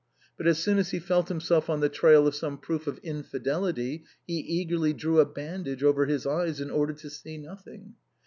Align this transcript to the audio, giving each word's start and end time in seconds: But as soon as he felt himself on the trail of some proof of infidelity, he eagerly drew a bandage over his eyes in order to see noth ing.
But 0.35 0.47
as 0.47 0.57
soon 0.57 0.79
as 0.79 0.89
he 0.89 0.97
felt 0.99 1.27
himself 1.29 1.69
on 1.69 1.79
the 1.79 1.87
trail 1.87 2.25
of 2.25 2.33
some 2.33 2.57
proof 2.57 2.87
of 2.87 2.97
infidelity, 3.03 4.03
he 4.25 4.37
eagerly 4.39 4.93
drew 4.93 5.19
a 5.19 5.25
bandage 5.31 5.83
over 5.83 6.07
his 6.07 6.25
eyes 6.25 6.59
in 6.59 6.71
order 6.71 6.93
to 6.93 7.07
see 7.07 7.37
noth 7.37 7.67
ing. 7.67 7.93